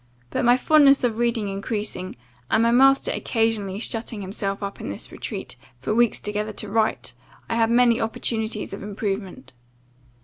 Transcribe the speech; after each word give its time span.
But 0.31 0.43
my 0.43 0.57
fondness 0.57 1.03
of 1.03 1.19
reading 1.19 1.47
increasing, 1.47 2.15
and 2.49 2.63
my 2.63 2.71
master 2.71 3.11
occasionally 3.11 3.77
shutting 3.77 4.21
himself 4.21 4.63
up 4.63 4.81
in 4.81 4.89
this 4.89 5.11
retreat, 5.11 5.55
for 5.77 5.93
weeks 5.93 6.19
together, 6.19 6.53
to 6.53 6.69
write, 6.69 7.13
I 7.47 7.53
had 7.53 7.69
many 7.69 8.01
opportunities 8.01 8.73
of 8.73 8.81
improvement. 8.81 9.53